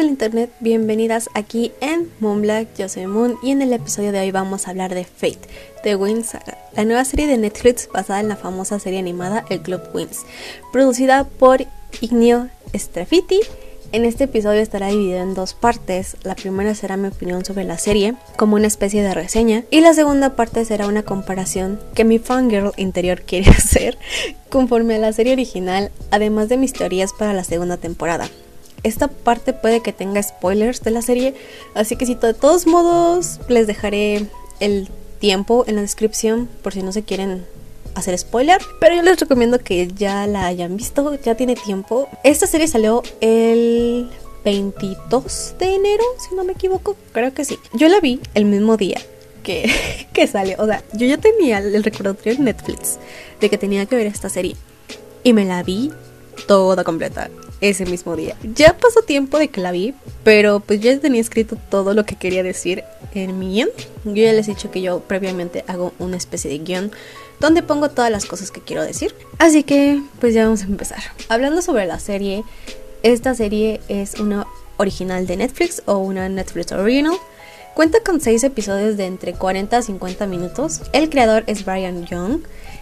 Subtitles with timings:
[0.00, 4.30] del internet, bienvenidas aquí en Moonblack, yo soy Moon y en el episodio de hoy
[4.30, 5.40] vamos a hablar de Fate,
[5.84, 9.60] de Wings Saga, la nueva serie de Netflix basada en la famosa serie animada El
[9.60, 10.24] Club Wings,
[10.72, 11.66] producida por
[12.00, 13.40] Ignio Strafiti.
[13.92, 16.16] En este episodio estará dividido en dos partes.
[16.22, 19.92] La primera será mi opinión sobre la serie, como una especie de reseña, y la
[19.92, 23.98] segunda parte será una comparación que mi fangirl interior quiere hacer
[24.48, 28.30] conforme a la serie original, además de mis teorías para la segunda temporada.
[28.82, 31.34] Esta parte puede que tenga spoilers de la serie,
[31.74, 34.26] así que si de todos modos les dejaré
[34.60, 37.44] el tiempo en la descripción por si no se quieren
[37.94, 42.08] hacer spoiler, pero yo les recomiendo que ya la hayan visto, ya tiene tiempo.
[42.24, 44.08] Esta serie salió el
[44.44, 47.58] 22 de enero, si no me equivoco, creo que sí.
[47.74, 49.00] Yo la vi el mismo día
[49.42, 49.70] que,
[50.12, 52.98] que sale, o sea, yo ya tenía el recordatorio en Netflix
[53.40, 54.56] de que tenía que ver esta serie
[55.22, 55.92] y me la vi
[56.46, 58.36] toda completa ese mismo día.
[58.54, 62.16] Ya pasó tiempo de que la vi, pero pues ya tenía escrito todo lo que
[62.16, 63.68] quería decir en mi guion.
[64.04, 66.92] Yo ya les he dicho que yo previamente hago una especie de guion
[67.40, 69.14] donde pongo todas las cosas que quiero decir.
[69.38, 71.00] Así que pues ya vamos a empezar.
[71.28, 72.44] Hablando sobre la serie,
[73.02, 77.14] esta serie es una original de Netflix o una Netflix original.
[77.80, 80.82] Cuenta con 6 episodios de entre 40 a 50 minutos.
[80.92, 82.40] El creador es Brian Young.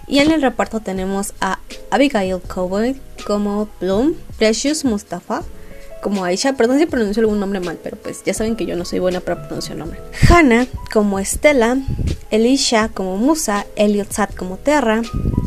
[0.09, 5.45] Y en el reparto tenemos a Abigail Cowboy como Bloom, Precious Mustafa
[6.03, 8.85] como Aisha, perdón si pronuncio algún nombre mal, pero pues ya saben que yo no
[8.85, 10.01] soy buena para pronunciar nombre.
[10.29, 11.79] Hannah como Estela,
[12.33, 15.03] Elisha como Musa, Elliot Sad como Terra,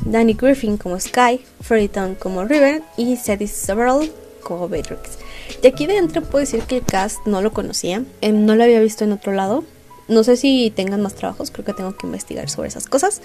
[0.06, 4.10] Danny Griffin como Sky, Freddie como River y Sadie Several
[4.42, 5.21] como Beatrix.
[5.62, 8.80] Y aquí dentro puedo decir que el cast no lo conocía, em, no lo había
[8.80, 9.64] visto en otro lado.
[10.08, 13.22] No sé si tengan más trabajos, creo que tengo que investigar sobre esas cosas.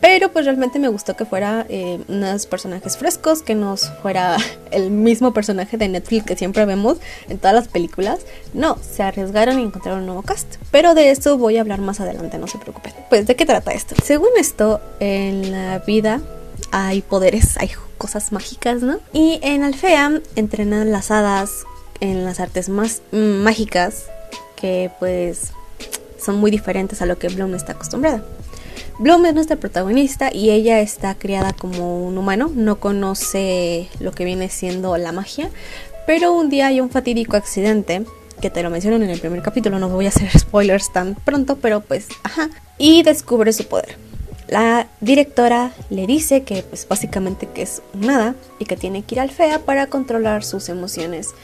[0.00, 4.36] Pero pues realmente me gustó que fuera eh, unos personajes frescos, que nos fuera
[4.70, 8.20] el mismo personaje de Netflix que siempre vemos en todas las películas.
[8.54, 10.56] No, se arriesgaron y encontraron un nuevo cast.
[10.70, 12.92] Pero de eso voy a hablar más adelante, no se preocupen.
[13.08, 13.96] Pues de qué trata esto.
[14.02, 16.20] Según esto, en la vida
[16.70, 18.98] hay poderes, hay cosas mágicas, ¿no?
[19.12, 21.64] Y en Alfea entrenan las hadas
[22.00, 24.04] en las artes más mágicas
[24.56, 25.52] que pues
[26.18, 28.24] son muy diferentes a lo que Bloom está acostumbrada.
[28.98, 34.24] Bloom es nuestra protagonista y ella está criada como un humano, no conoce lo que
[34.24, 35.50] viene siendo la magia,
[36.06, 38.04] pero un día hay un fatídico accidente
[38.40, 41.56] que te lo mencionan en el primer capítulo, no voy a hacer spoilers tan pronto,
[41.56, 44.07] pero pues, ajá, y descubre su poder.
[44.48, 49.20] La directora le dice que pues básicamente que es nada y que tiene que ir
[49.20, 51.34] al FEA para controlar sus emociones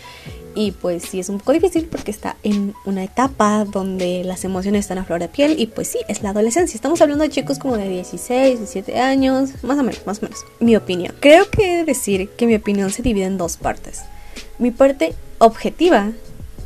[0.54, 4.80] y pues sí es un poco difícil porque está en una etapa donde las emociones
[4.80, 6.76] están a flor de piel y pues sí, es la adolescencia.
[6.76, 10.44] Estamos hablando de chicos como de 16, 17 años, más o menos, más o menos.
[10.60, 11.14] Mi opinión.
[11.20, 14.02] Creo que decir que mi opinión se divide en dos partes.
[14.58, 16.12] Mi parte objetiva,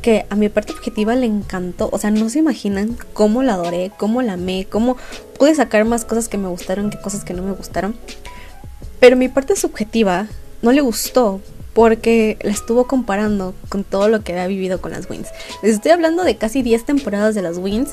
[0.01, 3.91] que a mi parte objetiva le encantó, o sea, no se imaginan cómo la adoré,
[3.97, 4.97] cómo la amé, cómo
[5.37, 7.95] pude sacar más cosas que me gustaron que cosas que no me gustaron.
[8.99, 10.27] Pero mi parte subjetiva
[10.61, 11.41] no le gustó
[11.73, 15.29] porque la estuvo comparando con todo lo que había vivido con las Wins.
[15.63, 17.91] Les estoy hablando de casi 10 temporadas de las Wins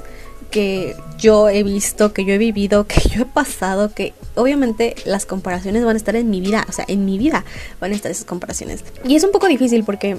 [0.51, 5.27] que yo he visto, que yo he vivido, que yo he pasado, que obviamente las
[5.27, 7.45] comparaciones van a estar en mi vida, o sea, en mi vida
[7.81, 8.85] van a estar esas comparaciones.
[9.05, 10.19] Y es un poco difícil porque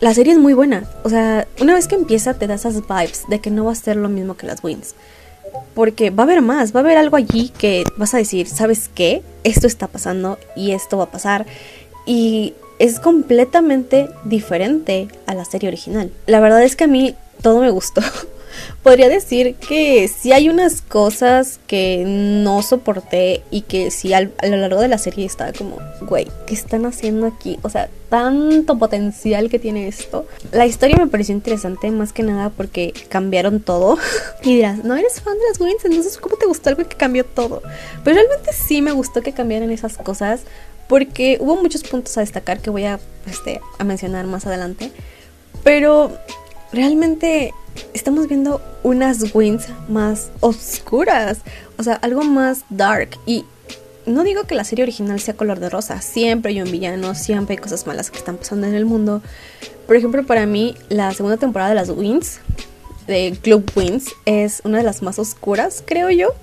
[0.00, 3.24] la serie es muy buena, o sea, una vez que empieza te da esas vibes
[3.28, 4.94] de que no va a ser lo mismo que las Wins.
[5.74, 8.90] Porque va a haber más, va a haber algo allí que vas a decir, ¿sabes
[8.94, 9.22] qué?
[9.44, 11.46] Esto está pasando y esto va a pasar.
[12.04, 16.10] Y es completamente diferente a la serie original.
[16.26, 18.02] La verdad es que a mí todo me gustó.
[18.82, 24.56] Podría decir que sí hay unas cosas que no soporté y que sí a lo
[24.56, 27.58] largo de la serie estaba como, güey, ¿qué están haciendo aquí?
[27.62, 30.26] O sea, tanto potencial que tiene esto.
[30.52, 33.98] La historia me pareció interesante más que nada porque cambiaron todo.
[34.42, 37.24] y dirás, no eres fan de las Wins, entonces ¿cómo te gustó algo que cambió
[37.24, 37.62] todo?
[38.04, 40.42] Pero realmente sí me gustó que cambiaran esas cosas
[40.88, 44.92] porque hubo muchos puntos a destacar que voy a, este, a mencionar más adelante.
[45.64, 46.12] Pero
[46.72, 47.52] realmente
[47.94, 51.38] estamos viendo unas wins más oscuras,
[51.78, 53.10] o sea, algo más dark.
[53.26, 53.44] Y
[54.06, 57.54] no digo que la serie original sea color de rosa, siempre hay un villano, siempre
[57.54, 59.22] hay cosas malas que están pasando en el mundo.
[59.86, 62.40] Por ejemplo, para mí, la segunda temporada de las Wins,
[63.06, 66.34] de Club Wins, es una de las más oscuras, creo yo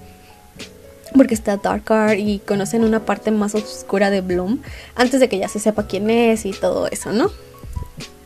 [1.16, 4.62] porque está Darkar y conocen una parte más oscura de Bloom
[4.96, 7.30] antes de que ya se sepa quién es y todo eso, ¿no?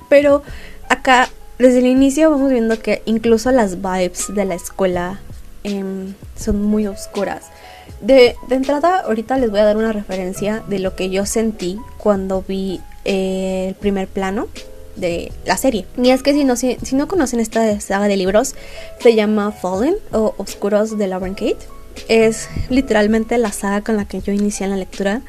[0.10, 0.42] Pero
[0.90, 5.20] acá, desde el inicio, vamos viendo que incluso las vibes de la escuela
[5.64, 7.46] em, son muy oscuras.
[8.02, 12.44] De, entrada, ahorita les voy a dar una referencia de lo que yo sentí cuando
[12.48, 14.48] vi eh, el primer plano
[14.96, 15.86] de la serie.
[15.98, 18.56] Y es que si no, si, no conocen esta saga de libros,
[19.00, 21.58] se llama Fallen o Oscuros de Lauren Kate.
[22.08, 25.22] Es literalmente la saga con la que yo inicié la lectura.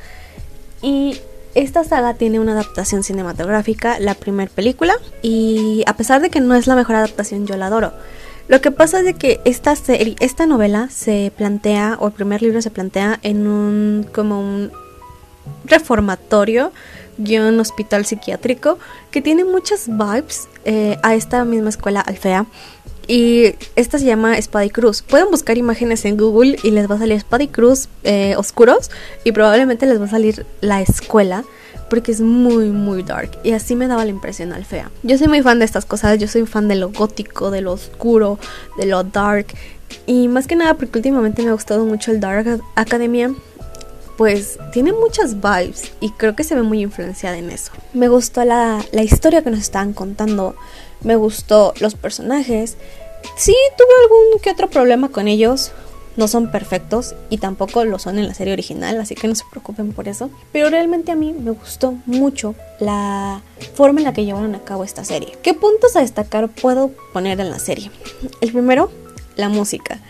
[0.83, 1.19] Y
[1.63, 6.55] esta saga tiene una adaptación cinematográfica, la primera película, y a pesar de que no
[6.55, 7.93] es la mejor adaptación, yo la adoro.
[8.47, 12.63] Lo que pasa es que esta serie, esta novela se plantea, o el primer libro
[12.63, 14.71] se plantea en un como un
[15.65, 16.73] reformatorio
[17.19, 18.79] guion hospital psiquiátrico
[19.11, 22.47] que tiene muchas vibes eh, a esta misma escuela Alfea.
[23.09, 25.03] Y esta se llama Espada y Cruz.
[25.03, 28.91] Pueden buscar imágenes en Google y les va a salir Espada y Cruz eh, oscuros
[29.25, 31.43] y probablemente les va a salir la escuela
[31.89, 34.91] porque es muy muy dark y así me daba la impresión Alfea.
[35.03, 37.73] Yo soy muy fan de estas cosas, yo soy fan de lo gótico, de lo
[37.73, 38.39] oscuro,
[38.77, 39.47] de lo dark
[40.07, 43.33] y más que nada porque últimamente me ha gustado mucho el Dark Academia
[44.19, 47.71] pues tiene muchas vibes y creo que se ve muy influenciada en eso.
[47.95, 50.57] Me gustó la, historia que nos estaban contando,
[51.03, 52.77] me gustó los personajes.
[53.37, 55.73] Sí, tuve algún que otro problema con ellos,
[56.19, 59.45] no son perfectos y tampoco lo son en la serie original, así que no se
[59.51, 60.31] preocupen por eso.
[60.53, 63.41] Pero realmente a mí me gustó mucho la
[63.75, 65.39] forma en la que llevaron a cabo esta serie.
[65.43, 67.93] ¿Qué puntos a destacar puedo poner en la serie?
[68.41, 68.91] El primero,
[69.37, 70.01] la música.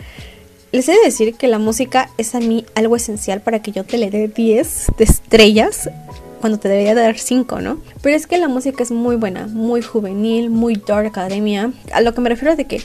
[0.71, 3.83] Les he de decir que la música es a mí algo esencial para que yo
[3.83, 5.89] te le dé 10 de estrellas
[6.39, 7.81] cuando te debería dar 5, ¿no?
[8.01, 11.71] Pero es que la música es muy buena, muy juvenil, muy dark academia.
[11.93, 12.81] A lo que me refiero de que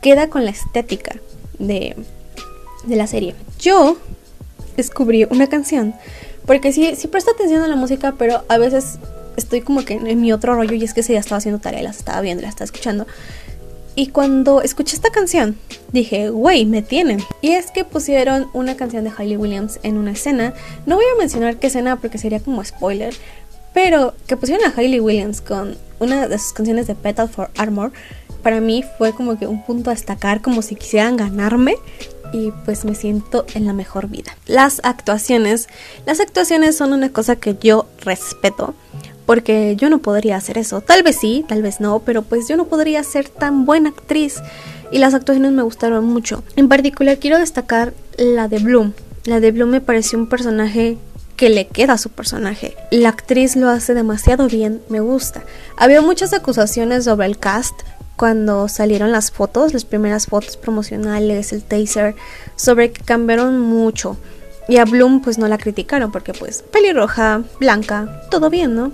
[0.00, 1.16] queda con la estética
[1.58, 1.96] de,
[2.84, 3.34] de la serie.
[3.58, 3.96] Yo
[4.76, 5.94] descubrí una canción,
[6.46, 8.98] porque sí, sí presto atención a la música, pero a veces
[9.36, 11.82] estoy como que en mi otro rollo y es que se ya estaba haciendo tarea,
[11.82, 13.06] las estaba viendo, las estaba escuchando.
[13.94, 15.56] Y cuando escuché esta canción,
[15.92, 17.22] dije, güey, me tienen.
[17.42, 20.54] Y es que pusieron una canción de Hailey Williams en una escena.
[20.86, 23.14] No voy a mencionar qué escena porque sería como spoiler.
[23.74, 27.92] Pero que pusieron a Hailey Williams con una de sus canciones de Petal for Armor,
[28.42, 31.76] para mí fue como que un punto a destacar, como si quisieran ganarme.
[32.32, 34.34] Y pues me siento en la mejor vida.
[34.46, 35.68] Las actuaciones.
[36.06, 38.74] Las actuaciones son una cosa que yo respeto
[39.26, 40.80] porque yo no podría hacer eso.
[40.80, 44.40] Tal vez sí, tal vez no, pero pues yo no podría ser tan buena actriz
[44.90, 46.44] y las actuaciones me gustaron mucho.
[46.56, 48.92] En particular quiero destacar la de Bloom.
[49.24, 50.98] La de Bloom me pareció un personaje
[51.36, 52.76] que le queda a su personaje.
[52.90, 55.42] La actriz lo hace demasiado bien, me gusta.
[55.76, 57.74] Había muchas acusaciones sobre el cast
[58.16, 62.14] cuando salieron las fotos, las primeras fotos promocionales, el taser,
[62.54, 64.16] sobre que cambiaron mucho.
[64.68, 68.92] Y a Bloom pues no la criticaron porque pues pelirroja, blanca, todo bien, ¿no?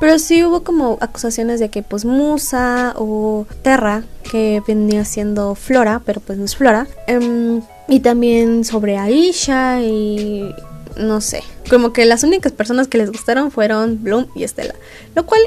[0.00, 6.00] Pero sí hubo como acusaciones de que pues Musa o Terra, que venía siendo Flora,
[6.04, 6.86] pero pues no es Flora.
[7.06, 10.54] Em, y también sobre Aisha y
[10.96, 11.42] no sé.
[11.68, 14.74] Como que las únicas personas que les gustaron fueron Bloom y Estela.
[15.14, 15.40] Lo cual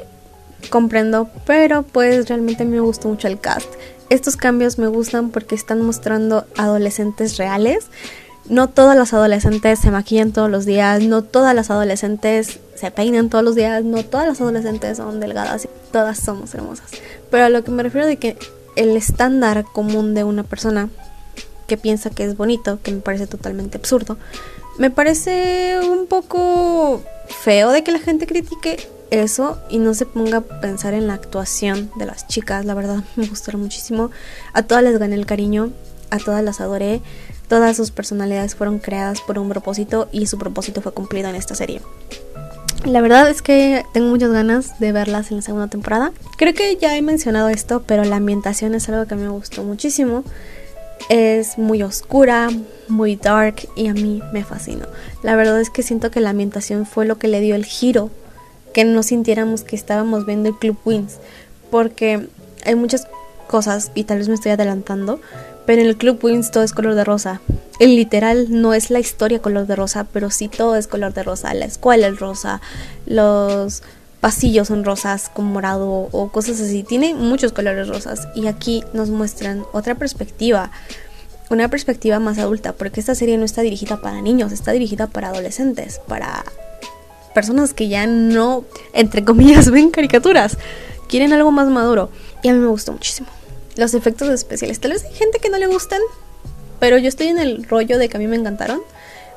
[0.69, 3.67] comprendo, pero pues realmente a mí me gustó mucho el cast.
[4.09, 7.87] Estos cambios me gustan porque están mostrando adolescentes reales
[8.47, 13.29] no todas las adolescentes se maquillan todos los días, no todas las adolescentes se peinan
[13.29, 16.91] todos los días, no todas las adolescentes son delgadas, todas somos hermosas.
[17.31, 18.37] Pero a lo que me refiero de que
[18.75, 20.89] el estándar común de una persona
[21.67, 24.17] que piensa que es bonito, que me parece totalmente absurdo,
[24.77, 27.01] me parece un poco
[27.43, 28.77] feo de que la gente critique
[29.09, 32.65] eso y no se ponga a pensar en la actuación de las chicas.
[32.65, 34.11] La verdad me gustaron muchísimo.
[34.53, 35.71] A todas les gané el cariño,
[36.09, 37.01] a todas las adoré.
[37.47, 41.55] Todas sus personalidades fueron creadas por un propósito y su propósito fue cumplido en esta
[41.55, 41.81] serie.
[42.85, 46.11] La verdad es que tengo muchas ganas de verlas en la segunda temporada.
[46.37, 50.23] Creo que ya he mencionado esto, pero la ambientación es algo que me gustó muchísimo.
[51.09, 52.49] Es muy oscura,
[52.87, 54.85] muy dark y a mí me fascinó.
[55.23, 58.11] La verdad es que siento que la ambientación fue lo que le dio el giro,
[58.73, 61.17] que no sintiéramos que estábamos viendo el Club Wings,
[61.71, 62.27] porque
[62.65, 63.07] hay muchas
[63.47, 65.19] cosas y tal vez me estoy adelantando,
[65.65, 67.41] pero en el Club Wings todo es color de rosa.
[67.79, 71.23] El literal no es la historia color de rosa, pero sí todo es color de
[71.23, 71.53] rosa.
[71.53, 72.61] La escuela es rosa,
[73.05, 73.83] los
[74.21, 76.83] pasillos son rosas con morado o cosas así.
[76.83, 80.71] Tiene muchos colores rosas y aquí nos muestran otra perspectiva.
[81.49, 85.29] Una perspectiva más adulta, porque esta serie no está dirigida para niños, está dirigida para
[85.29, 86.43] adolescentes, para
[87.35, 90.57] personas que ya no, entre comillas, ven caricaturas.
[91.07, 92.09] Quieren algo más maduro.
[92.41, 93.34] Y a mí me gustó muchísimo
[93.75, 94.79] los efectos especiales.
[94.79, 96.01] Tal vez hay gente que no le gustan,
[96.79, 98.81] pero yo estoy en el rollo de que a mí me encantaron.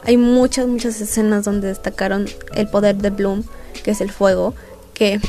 [0.04, 3.44] Hay muchas, muchas escenas donde destacaron el poder de Bloom,
[3.82, 4.54] que es el fuego,
[4.94, 5.20] que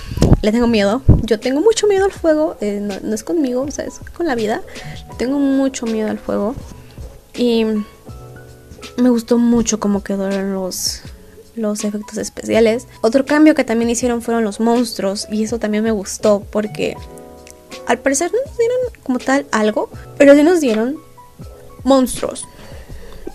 [0.42, 1.01] le tengo miedo.
[1.24, 4.36] Yo tengo mucho miedo al fuego, eh, no, es conmigo, o sea, es con la
[4.36, 4.62] vida.
[5.18, 6.56] Tengo mucho miedo al fuego.
[7.36, 7.66] Y
[8.98, 11.01] me gustó mucho cómo quedaron los,
[11.56, 12.88] los efectos especiales.
[13.01, 16.96] Otro cambio que también hicieron fueron los monstruos y eso también me gustó porque
[17.88, 20.97] al parecer no nos dieron como tal algo, pero sí nos dieron
[21.83, 22.45] monstruos.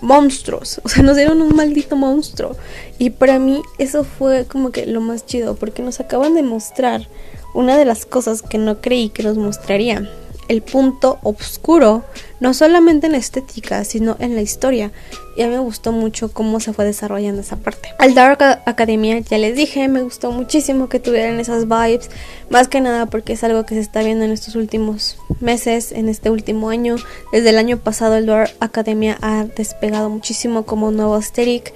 [0.01, 2.55] Monstruos, o sea, nos dieron un maldito monstruo.
[2.99, 7.07] Y para mí eso fue como que lo más chido, porque nos acaban de mostrar
[7.53, 10.09] una de las cosas que no creí que nos mostraría
[10.47, 12.03] el punto oscuro,
[12.39, 14.91] no solamente en estética, sino en la historia.
[15.35, 17.89] Y a mí me gustó mucho cómo se fue desarrollando esa parte.
[17.99, 22.09] Al Dark Academia, ya les dije, me gustó muchísimo que tuvieran esas vibes,
[22.49, 26.07] más que nada porque es algo que se está viendo en estos últimos meses, en
[26.09, 26.95] este último año.
[27.31, 31.73] Desde el año pasado, el Dark Academia ha despegado muchísimo como nuevo aesthetic.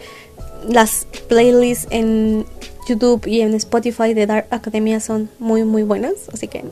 [0.68, 2.46] Las playlists en
[2.88, 6.64] YouTube y en Spotify de Dark Academia son muy, muy buenas, así que.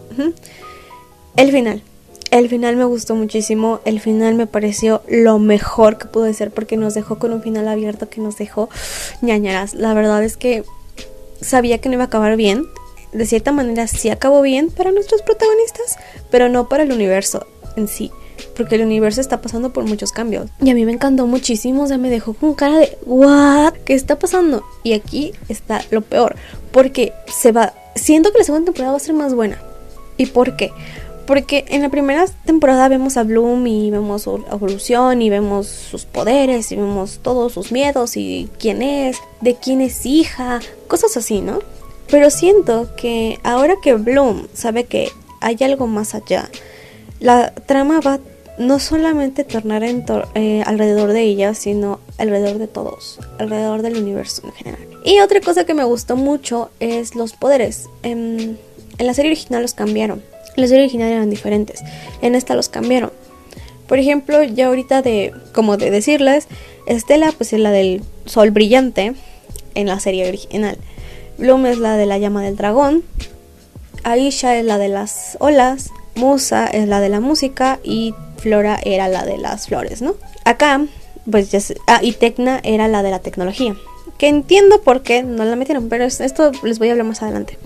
[1.38, 1.84] El final.
[2.32, 3.79] El final me gustó muchísimo.
[3.86, 7.67] El final me pareció lo mejor que pudo ser porque nos dejó con un final
[7.67, 8.70] abierto que nos dejó
[9.22, 9.75] ñañaras.
[9.75, 10.63] La verdad es que
[11.39, 12.65] sabía que no iba a acabar bien.
[13.13, 15.98] De cierta manera sí acabó bien para nuestros protagonistas,
[16.32, 18.12] pero no para el universo en sí.
[18.56, 20.50] Porque el universo está pasando por muchos cambios.
[20.60, 21.84] Y a mí me encantó muchísimo.
[21.84, 23.74] O sea, me dejó con cara de ¿What?
[23.86, 24.63] ¿Qué está pasando?
[24.84, 26.36] Y aquí está lo peor.
[26.72, 27.75] Porque se va.
[27.96, 29.62] Siento que la segunda temporada va a ser más buena.
[30.17, 30.72] ¿Y por qué?
[31.28, 36.06] Porque en la primera temporada vemos a Bloom y vemos su evolución y vemos sus
[36.06, 41.42] poderes y vemos todos sus miedos y quién es, de quién es hija, cosas así,
[41.42, 41.60] ¿no?
[42.10, 45.10] Pero siento que ahora que Bloom sabe que
[45.42, 46.50] hay algo más allá,
[47.20, 48.20] la trama va
[48.58, 54.44] no solamente tornar en eh, alrededor de ella, sino alrededor de todos, alrededor del universo
[54.46, 54.88] en general.
[55.04, 57.90] Y otra cosa que me gustó mucho es los poderes.
[58.04, 58.58] en
[58.98, 60.24] la serie original los cambiaron
[60.58, 61.84] en la original eran diferentes.
[62.22, 63.12] En esta los cambiaron.
[63.88, 66.48] Por ejemplo, ya ahorita de, como de decirles,
[66.88, 69.14] Estela pues es la del sol brillante
[69.76, 70.78] en la serie original.
[71.38, 73.04] Bloom es la de la llama del dragón.
[74.04, 75.92] Aisha es la de las olas.
[76.16, 77.80] Musa es la de la música.
[77.84, 80.16] Y Flora era la de las flores, ¿no?
[80.44, 80.86] Acá,
[81.30, 83.76] pues ya Ah, y Tecna era la de la tecnología.
[84.18, 87.58] Que entiendo por qué no la metieron, pero esto les voy a hablar más adelante.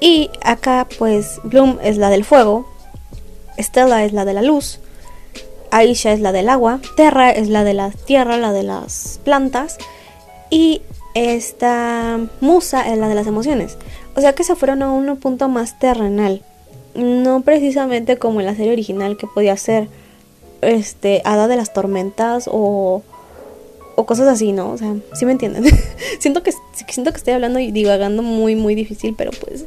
[0.00, 2.66] Y acá pues Bloom es la del fuego,
[3.58, 4.78] Stella es la de la luz,
[5.70, 9.78] Aisha es la del agua, Terra es la de la tierra, la de las plantas
[10.50, 10.82] y
[11.14, 13.76] esta Musa es la de las emociones.
[14.14, 16.42] O sea que se fueron a un punto más terrenal.
[16.94, 19.88] No precisamente como en la serie original que podía ser
[20.60, 23.02] este Hada de las tormentas o
[23.98, 24.70] o cosas así, ¿no?
[24.70, 25.64] O sea, sí me entienden.
[26.20, 26.52] siento que
[26.86, 29.64] siento que estoy hablando y divagando muy muy difícil, pero pues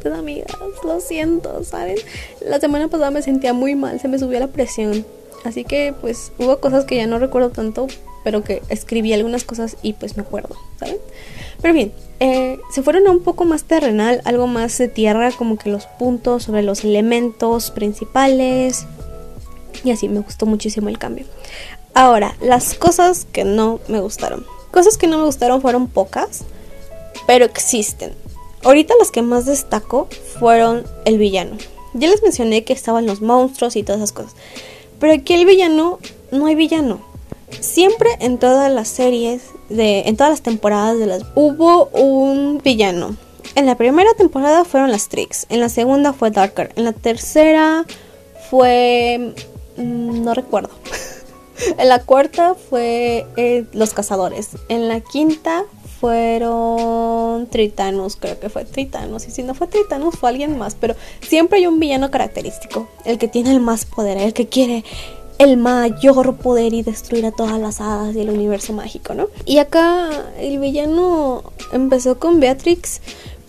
[0.00, 0.46] pues amigas,
[0.84, 1.96] lo siento, ¿saben?
[2.40, 5.04] La semana pasada me sentía muy mal, se me subió la presión.
[5.44, 7.88] Así que pues hubo cosas que ya no recuerdo tanto,
[8.22, 10.98] pero que escribí algunas cosas y pues me acuerdo, ¿saben?
[11.60, 15.58] Pero bien, eh, se fueron a un poco más terrenal, algo más de tierra, como
[15.58, 18.86] que los puntos sobre los elementos principales.
[19.84, 21.26] Y así me gustó muchísimo el cambio.
[21.96, 24.44] Ahora, las cosas que no me gustaron.
[24.70, 26.42] Cosas que no me gustaron fueron pocas,
[27.26, 28.12] pero existen.
[28.64, 30.06] Ahorita las que más destaco
[30.38, 31.56] fueron el villano.
[31.94, 34.34] Ya les mencioné que estaban los monstruos y todas esas cosas.
[35.00, 35.98] Pero aquí el villano,
[36.32, 37.00] no hay villano.
[37.60, 41.22] Siempre en todas las series, de, en todas las temporadas de las...
[41.34, 43.16] Hubo un villano.
[43.54, 45.46] En la primera temporada fueron las Tricks.
[45.48, 46.74] En la segunda fue Darker.
[46.76, 47.86] En la tercera
[48.50, 49.32] fue...
[49.78, 50.68] Mm, no recuerdo.
[51.78, 54.50] En la cuarta fue eh, Los Cazadores.
[54.68, 55.64] En la quinta
[56.00, 59.26] fueron Tritanus, creo que fue Tritanus.
[59.26, 60.74] Y si no fue Tritanus, fue alguien más.
[60.74, 62.88] Pero siempre hay un villano característico.
[63.04, 64.84] El que tiene el más poder, el que quiere
[65.38, 69.28] el mayor poder y destruir a todas las hadas y el universo mágico, ¿no?
[69.44, 70.08] Y acá
[70.38, 73.00] el villano empezó con Beatrix,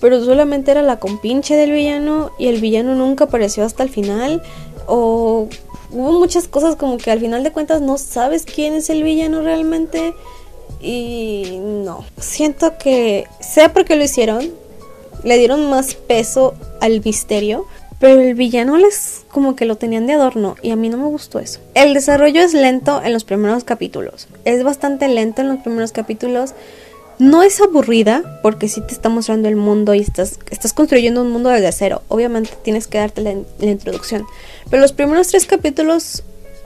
[0.02, 4.42] pero solamente era la compinche del villano y el villano nunca apareció hasta el final.
[4.90, 5.50] O
[5.92, 9.42] hubo muchas cosas como que al final de cuentas no sabes quién es el villano
[9.42, 10.14] realmente.
[10.80, 14.52] Y no, siento que, sea porque lo hicieron,
[15.24, 17.66] le dieron más peso al misterio,
[18.00, 21.06] pero el villano les como que lo tenían de adorno y a mí no me
[21.06, 21.60] gustó eso.
[21.74, 26.54] El desarrollo es lento en los primeros capítulos, es bastante lento en los primeros capítulos.
[27.20, 31.32] No es aburrida porque sí te está mostrando el mundo y estás, estás construyendo un
[31.32, 32.04] mundo desde cero.
[32.10, 33.32] Obviamente tienes que darte la,
[33.68, 34.26] introducción.
[34.70, 36.24] Pero los primeros tres capítulos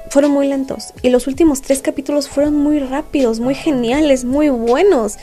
[0.09, 0.93] fueron muy lentos.
[1.01, 5.15] Y los últimos tres capítulos fueron muy rápidos, muy geniales, muy buenos.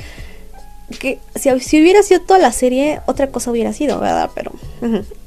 [0.99, 4.31] Que si, hubiera sido toda la serie, otra cosa hubiera sido, ¿verdad?
[4.35, 4.53] Pero.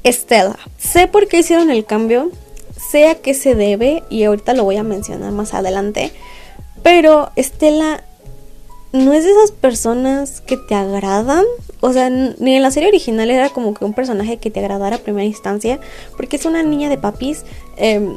[0.02, 0.58] Estela.
[0.78, 2.32] Sé por qué hicieron el cambio.
[2.90, 4.02] Sé a qué se debe.
[4.10, 6.10] Y ahorita lo voy a mencionar más adelante.
[6.82, 8.02] Pero Estela
[8.92, 11.44] no es de esas personas que te agradan.
[11.80, 14.96] O sea, ni en la serie original era como que un personaje que te agradara
[14.96, 15.80] a primera instancia.
[16.16, 17.44] Porque es una niña de papis.
[17.76, 18.14] Em,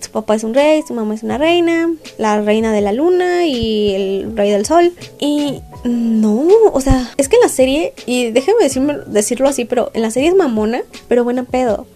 [0.00, 3.46] su papá es un rey, su mamá es una reina, la reina de la luna
[3.46, 4.92] y el rey del sol.
[5.18, 8.68] Y no, o sea, es que en la serie, y déjeme
[9.06, 11.86] decirlo así, pero en la serie es mamona, pero buena pedo.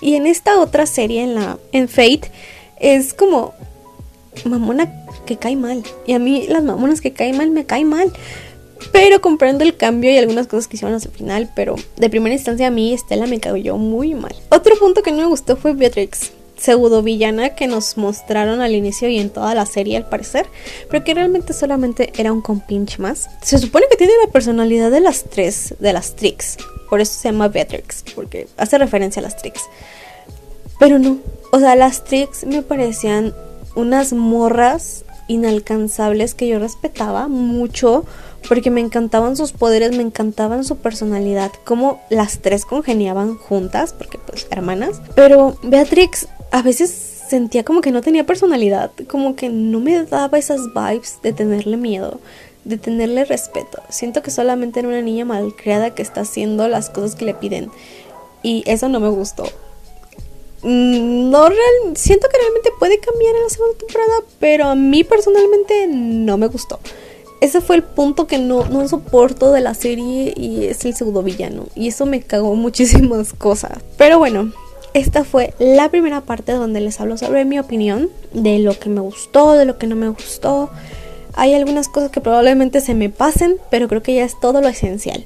[0.00, 2.30] Y en esta otra serie, en la en Fate,
[2.78, 3.54] es como
[4.44, 4.92] mamona
[5.26, 5.82] que cae mal.
[6.06, 8.12] Y a mí las mamonas que caen mal me caen mal.
[8.90, 12.66] Pero comprendo el cambio y algunas cosas que hicieron al final, pero de primera instancia
[12.66, 14.34] a mí Estela me cayó muy mal.
[14.48, 19.08] Otro punto que no me gustó fue Beatrix pseudo villana que nos mostraron al inicio
[19.08, 20.46] y en toda la serie al parecer,
[20.88, 23.28] pero que realmente solamente era un compinche más.
[23.42, 26.58] Se supone que tiene la personalidad de las tres, de las Tricks,
[26.88, 29.62] por eso se llama Beatrix, porque hace referencia a las Tricks.
[30.78, 31.18] Pero no,
[31.50, 33.34] o sea, las Tricks me parecían
[33.74, 38.04] unas morras inalcanzables que yo respetaba mucho
[38.48, 44.18] porque me encantaban sus poderes, me encantaban su personalidad, como las tres congeniaban juntas, porque
[44.18, 45.00] pues hermanas.
[45.14, 46.90] Pero Beatrix a veces
[47.28, 51.76] sentía como que no tenía personalidad, como que no me daba esas vibes de tenerle
[51.76, 52.20] miedo,
[52.64, 53.80] de tenerle respeto.
[53.88, 57.70] Siento que solamente era una niña malcriada que está haciendo las cosas que le piden.
[58.42, 59.44] Y eso no me gustó.
[60.62, 65.04] Mm, no real, siento que realmente puede cambiar en la segunda temporada, pero a mí
[65.04, 66.78] personalmente no me gustó.
[67.40, 71.24] Ese fue el punto que no, no soporto de la serie y es el segundo
[71.24, 71.66] villano.
[71.74, 73.78] Y eso me cagó muchísimas cosas.
[73.96, 74.52] Pero bueno,
[74.94, 79.00] esta fue la primera parte donde les hablo sobre mi opinión, de lo que me
[79.00, 80.70] gustó, de lo que no me gustó.
[81.34, 84.68] Hay algunas cosas que probablemente se me pasen, pero creo que ya es todo lo
[84.68, 85.24] esencial.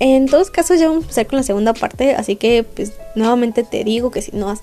[0.00, 3.64] En todos casos ya vamos a empezar con la segunda parte, así que pues nuevamente
[3.64, 4.60] te digo que si no has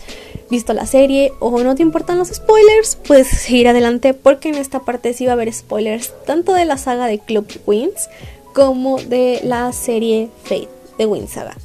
[0.49, 4.79] visto la serie o no te importan los spoilers, puedes seguir adelante porque en esta
[4.79, 8.09] parte sí va a haber spoilers tanto de la saga de Club Wings
[8.53, 11.57] como de la serie Fate de Wings Saga.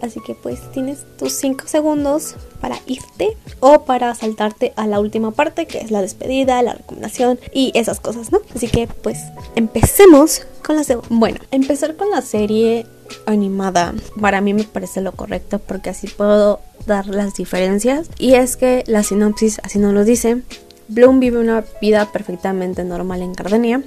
[0.00, 5.32] Así que pues tienes tus 5 segundos para irte o para saltarte a la última
[5.32, 8.40] parte que es la despedida, la recomendación y esas cosas, ¿no?
[8.54, 9.18] Así que pues
[9.56, 11.08] empecemos con la segunda.
[11.10, 12.86] Bueno, empezar con la serie
[13.26, 18.56] animada para mí me parece lo correcto porque así puedo dar las diferencias y es
[18.56, 20.42] que la sinopsis así nos lo dice
[20.88, 23.82] Bloom vive una vida perfectamente normal en Gardenia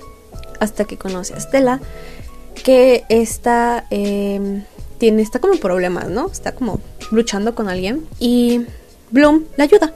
[0.60, 1.80] hasta que conoce a Stella
[2.64, 4.64] que está em,
[5.08, 6.80] está como problemas no está como
[7.12, 8.66] luchando con alguien y
[9.12, 9.94] Bloom la ayuda.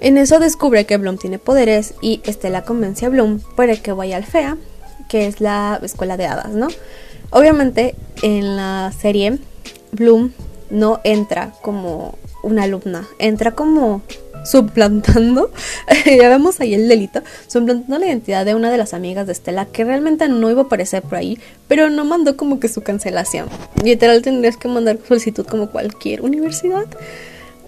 [0.00, 4.16] En eso descubre que Bloom tiene poderes y Stella convence a Bloom para que vaya
[4.16, 4.56] al FEA
[5.08, 6.68] que es la escuela de hadas no
[7.30, 9.38] Obviamente en la serie
[9.92, 10.32] Bloom
[10.68, 14.02] no entra como una alumna, entra como
[14.44, 15.50] suplantando,
[16.06, 19.66] ya vemos ahí el delito, suplantando la identidad de una de las amigas de Estela
[19.66, 23.48] que realmente no iba a aparecer por ahí, pero no mandó como que su cancelación.
[23.82, 26.86] Literal tendrías que mandar solicitud como cualquier universidad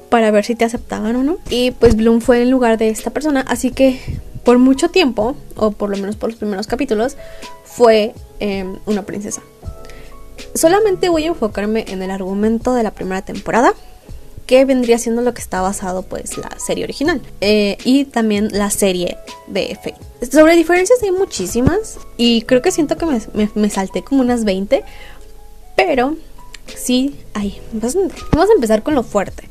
[0.09, 1.39] para ver si te aceptaban o no.
[1.51, 4.01] Y pues Bloom fue en lugar de esta persona, así que
[4.45, 7.17] por mucho tiempo, o por lo menos por los primeros capítulos,
[7.65, 9.43] fue em, una princesa.
[10.55, 13.75] Solamente voy a enfocarme en el argumento de la primera temporada,
[14.47, 18.71] que vendría siendo lo que está basado pues la serie original eh, y también la
[18.71, 19.97] serie de Fate.
[20.31, 24.85] Sobre diferencias hay muchísimas y creo que siento que me, me salté como unas 20,
[25.77, 26.17] pero
[26.75, 27.15] sí
[27.73, 28.15] bastante.
[28.33, 29.49] Vamos a empezar con lo fuerte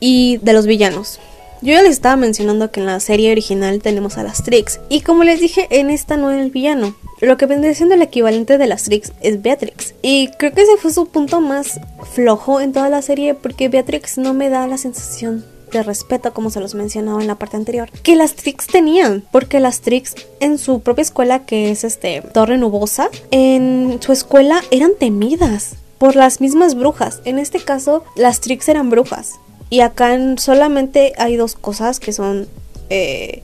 [0.00, 1.20] y de los villanos.
[1.62, 4.80] Yo ya les estaba mencionando que en la serie original tenemos a las Trix.
[4.88, 6.96] Y como les dije, en esta no es el villano.
[7.20, 9.94] Lo que vendría siendo el equivalente de las Trix es Beatrix.
[10.02, 11.80] Y creo que ese fue su punto más
[12.14, 13.34] flojo en toda la serie.
[13.34, 17.36] Porque Beatrix no me da la sensación de respeto, como se los mencionaba en la
[17.36, 21.84] parte anterior, que las Trix tenían, porque las Trix en su propia escuela, que es
[21.84, 27.20] este Torre Nubosa, en su escuela eran temidas por las mismas brujas.
[27.24, 29.34] En este caso, las Trix eran brujas.
[29.72, 32.46] Y acá solamente hay dos cosas que son
[32.90, 33.42] eh,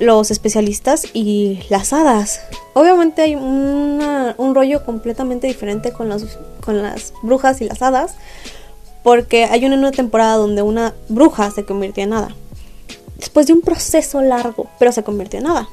[0.00, 2.40] los especialistas y las hadas.
[2.74, 6.10] Obviamente hay un rollo completamente diferente con,
[6.62, 8.16] con las brujas y las hadas.
[9.04, 12.34] Porque hay una nueva temporada donde una bruja se convirtió en hada.
[13.16, 15.68] Después de un proceso largo, pero se convirtió en hada.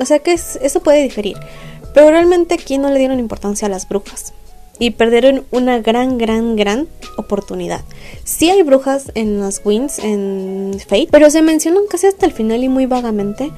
[0.00, 1.36] O sea que eso puede diferir.
[1.94, 4.32] Pero realmente aquí no le dieron importancia a las brujas
[4.78, 7.82] y perdieron una gran, gran, gran oportunidad.
[8.24, 12.64] Sí hay brujas en las Wings, en Fate, pero se mencionan casi hasta el final
[12.64, 13.52] y muy vagamente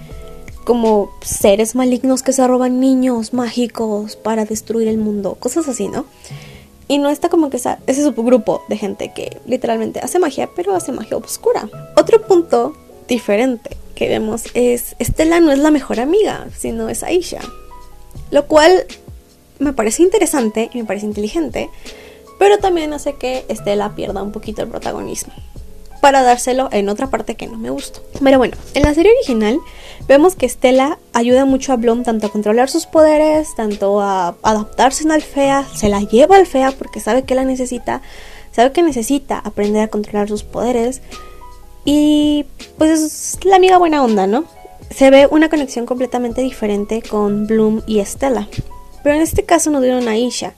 [0.64, 6.06] como seres malignos que se roban niños mágicos para destruir el mundo, cosas así, ¿no?
[6.88, 10.74] Y no está como que esa, ese subgrupo de gente que literalmente hace magia, pero
[10.74, 11.68] hace magia oscura.
[11.96, 12.76] Otro punto
[13.08, 17.40] diferente que vemos es Estela no es la mejor amiga, sino es Aisha.
[18.30, 18.86] Lo cual
[19.58, 21.70] me parece interesante y me parece inteligente,
[22.38, 25.32] pero también hace que Estela pierda un poquito el protagonismo
[26.00, 28.00] para dárselo en otra parte que no me gustó.
[28.22, 29.58] Pero bueno, en la serie original
[30.06, 35.04] vemos que Stella ayuda mucho a Bloom tanto a controlar sus poderes, tanto a adaptarse
[35.04, 38.02] en Alfea, se la lleva a Alfea porque sabe que la necesita,
[38.52, 41.02] sabe que necesita aprender a controlar sus poderes
[41.84, 42.46] y
[42.78, 44.44] pues es la amiga buena onda, ¿no?
[44.90, 48.48] Se ve una conexión completamente diferente con Bloom y Stella.
[49.06, 50.52] Pero en este caso nos dieron a Isha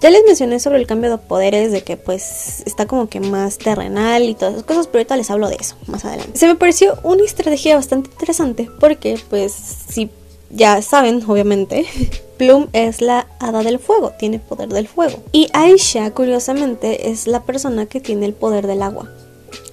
[0.00, 3.58] ya les mencioné sobre el cambio de poderes, de que pues está como que más
[3.58, 6.38] terrenal y todas esas cosas, pero ahorita les hablo de eso más adelante.
[6.38, 10.10] Se me pareció una estrategia bastante interesante porque pues si
[10.50, 11.86] ya saben, obviamente,
[12.36, 15.22] Plum es la hada del fuego, tiene poder del fuego.
[15.32, 19.10] Y Aisha, curiosamente, es la persona que tiene el poder del agua.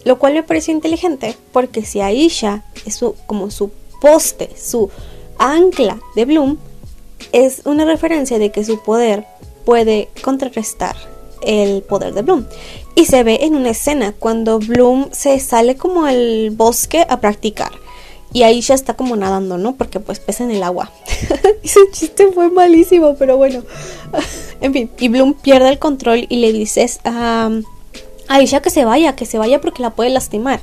[0.06, 4.90] Lo cual me pareció inteligente porque si Aisha es como su poste, su
[5.38, 6.58] ancla de Bloom,
[7.32, 9.26] es una referencia de que su poder
[9.66, 10.96] puede contrarrestar
[11.42, 12.46] el poder de Bloom.
[12.96, 17.72] Y se ve en una escena cuando Bloom se sale como al bosque a practicar.
[18.34, 19.76] Y ahí ya está como nadando, ¿no?
[19.76, 20.92] Porque pues pesa en el agua.
[21.64, 23.64] Ese chiste fue malísimo, pero bueno.
[24.62, 27.50] en fin, y Bloom pierde el control y le dices a
[28.30, 30.62] Aisha que se vaya, que se vaya porque la puede lastimar.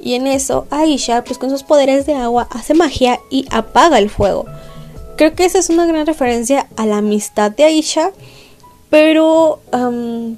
[0.00, 4.10] Y en eso Aisha, pues con sus poderes de agua, hace magia y apaga el
[4.10, 4.46] fuego.
[5.18, 8.12] Creo que esa es una gran referencia a la amistad de Aisha
[8.90, 9.60] pero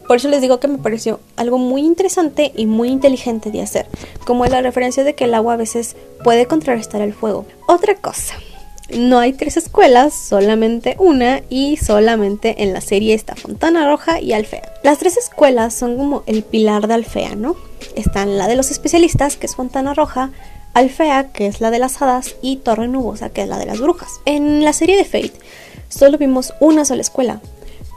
[0.06, 3.86] por eso les digo que me pareció algo muy interesante y muy inteligente de hacer,
[4.26, 7.46] como la referencia de que el agua a veces puede contrarrestar el fuego.
[7.68, 8.34] Otra cosa,
[8.92, 14.32] no hay tres escuelas, solamente una y solamente en la serie está Fontana Roja y
[14.32, 14.72] Alfea.
[14.82, 17.54] Las tres escuelas son como el pilar de Alfea, ¿no?
[17.94, 20.32] Están la de los especialistas, que es Fontana Roja,
[20.74, 23.80] Alfea, que es la de las hadas, y Torre Nubosa, que es la de las
[23.80, 24.20] brujas.
[24.24, 25.32] En la serie de Fate
[25.88, 27.40] solo vimos una sola escuela,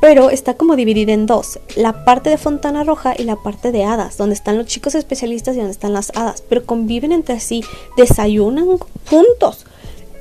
[0.01, 3.85] pero está como dividida en dos, la parte de Fontana Roja y la parte de
[3.85, 7.63] hadas, donde están los chicos especialistas y donde están las hadas, pero conviven entre sí,
[7.95, 8.67] desayunan
[9.09, 9.65] juntos.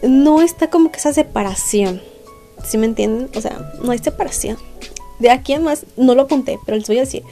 [0.03, 2.03] No está como que esa separación.
[2.65, 3.31] ¿Sí me entienden?
[3.37, 4.57] O sea, no hay separación.
[5.19, 7.23] De aquí en más, no lo apunté, pero les voy a decir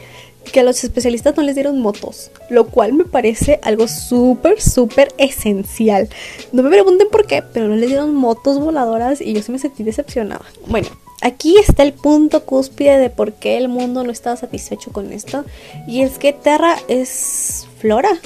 [0.50, 5.08] que a los especialistas no les dieron motos, lo cual me parece algo súper, súper
[5.18, 6.08] esencial.
[6.52, 9.58] No me pregunten por qué, pero no les dieron motos voladoras y yo sí me
[9.58, 10.44] sentí decepcionada.
[10.66, 10.88] Bueno,
[11.22, 15.44] Aquí está el punto cúspide de por qué el mundo no estaba satisfecho con esto.
[15.86, 18.18] Y es que Terra es Flora,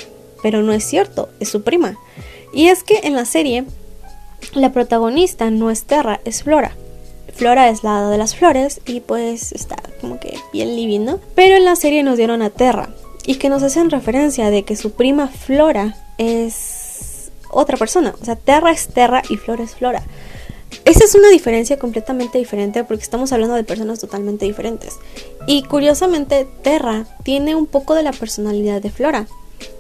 [0.44, 1.98] pero no es cierto, es su prima.
[2.52, 3.64] Y es que en la serie,
[4.52, 6.76] la protagonista no es Terra, es Flora.
[7.34, 11.64] Flora es la de las flores y pues está como que bien living, Pero en
[11.64, 12.90] la serie nos dieron a Terra
[13.26, 18.14] y que nos hacen referencia de que su prima Flora es otra persona.
[18.20, 20.02] O sea, Terra es Terra y Flora es Flora.
[20.84, 24.98] Esa es una diferencia completamente diferente porque estamos hablando de personas totalmente diferentes.
[25.46, 29.26] Y curiosamente, Terra tiene un poco de la personalidad de Flora.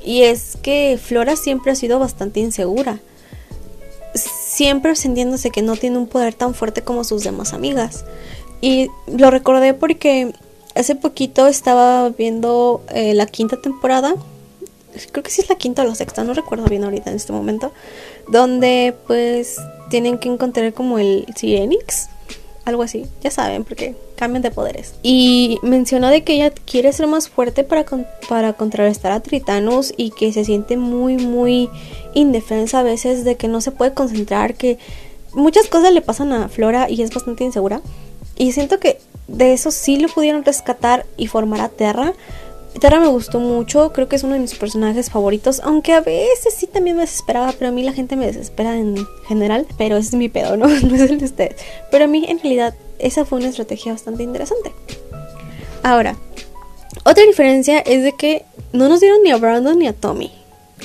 [0.04, 3.00] Y es que Flora siempre ha sido bastante insegura.
[4.54, 8.04] Siempre sintiéndose que no tiene un poder tan fuerte como sus demás amigas.
[8.60, 10.32] Y lo recordé porque
[10.76, 14.14] hace poquito estaba viendo eh, la quinta temporada.
[15.10, 17.32] Creo que sí es la quinta o la sexta, no recuerdo bien ahorita en este
[17.32, 17.72] momento.
[18.28, 19.56] Donde pues
[19.90, 22.10] tienen que encontrar como el Sirenix,
[22.64, 24.94] algo así, ya saben, porque cambian de poderes.
[25.02, 27.84] Y mencionó de que ella quiere ser más fuerte para,
[28.28, 31.68] para contrarrestar a Tritanos y que se siente muy, muy
[32.14, 34.78] indefensa a veces de que no se puede concentrar, que
[35.32, 37.82] muchas cosas le pasan a Flora y es bastante insegura.
[38.36, 38.98] Y siento que
[39.28, 42.14] de eso sí lo pudieron rescatar y formar a Terra
[42.80, 46.54] Terra me gustó mucho, creo que es uno de mis personajes favoritos, aunque a veces
[46.56, 50.08] sí también me desesperaba, pero a mí la gente me desespera en general, pero ese
[50.08, 50.66] es mi pedo, ¿no?
[50.82, 51.56] No es el de ustedes.
[51.90, 54.72] Pero a mí en realidad esa fue una estrategia bastante interesante.
[55.82, 56.16] Ahora,
[57.04, 60.32] otra diferencia es de que no nos dieron ni a Brandon ni a Tommy.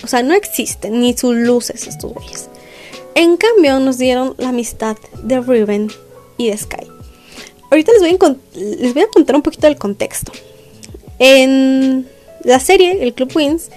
[0.04, 2.50] O sea, no existen ni sus luces estos güeyes.
[3.16, 5.92] En cambio, nos dieron la amistad de Riven
[6.38, 6.88] y de Sky.
[7.72, 8.02] Ahorita les
[8.94, 10.32] voy a contar un poquito del contexto.
[11.20, 12.08] En
[12.44, 13.70] la serie, el Club Wins,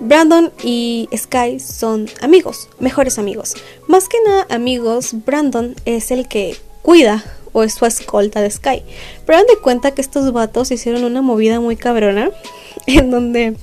[0.00, 3.54] Brandon y Sky son amigos, mejores amigos.
[3.86, 8.82] Más que nada amigos, Brandon es el que cuida o es su escolta de Sky.
[9.24, 12.30] Pero dan de cuenta que estos vatos hicieron una movida muy cabrona
[12.86, 13.56] en donde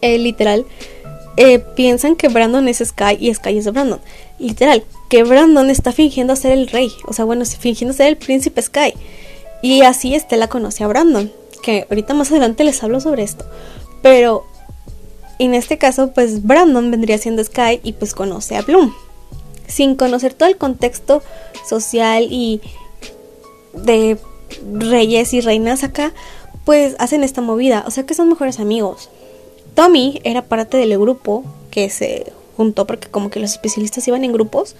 [0.00, 0.66] eh, literal
[1.36, 4.00] eh, piensan que Brandon es Sky y Sky es Brandon.
[4.38, 8.62] Literal, que Brandon está fingiendo ser el rey, o sea, bueno, fingiendo ser el príncipe
[8.62, 8.94] Sky.
[9.62, 11.30] Y así Estela conoce a Brandon
[11.62, 13.44] que ahorita más adelante les hablo sobre esto.
[14.02, 14.46] Pero
[15.38, 18.92] en este caso, pues Brandon vendría siendo Sky y pues conoce a Bloom.
[19.66, 21.22] sin conocer todo el contexto
[21.68, 22.60] social y
[23.72, 24.18] de
[24.78, 26.12] reyes y reinas acá,
[26.64, 29.08] pues hacen esta movida, o sea que son mejores amigos.
[29.74, 34.32] Tommy era parte del grupo que se juntó porque como que los especialistas iban en
[34.32, 34.76] grupos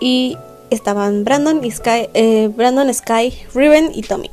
[0.00, 0.38] y
[0.70, 4.30] estaban Brandon y Sky, eh, Brandon, Sky, Riven y Tommy.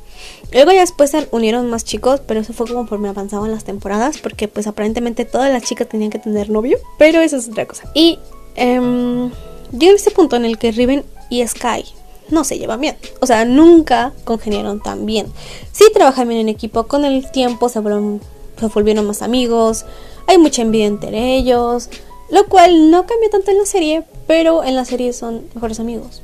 [0.51, 4.47] Luego ya después se unieron más chicos, pero eso fue conforme avanzaban las temporadas, porque
[4.47, 7.89] pues aparentemente todas las chicas tenían que tener novio, pero eso es otra cosa.
[7.93, 8.19] Y
[8.55, 9.29] eh,
[9.71, 11.85] llega ese punto en el que Riven y Sky
[12.31, 12.97] no se llevan bien.
[13.19, 15.27] O sea, nunca congeniaron tan bien.
[15.71, 19.85] Sí trabajan bien en equipo, con el tiempo se, se volvieron más amigos,
[20.27, 21.89] hay mucha envidia entre ellos,
[22.29, 26.21] lo cual no cambia tanto en la serie, pero en la serie son mejores amigos.